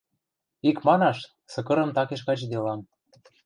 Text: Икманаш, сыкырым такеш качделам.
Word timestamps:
Икманаш, 0.69 1.17
сыкырым 1.51 1.89
такеш 1.97 2.21
качделам. 2.27 2.79